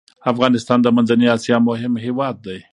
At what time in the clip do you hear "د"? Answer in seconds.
0.81-0.87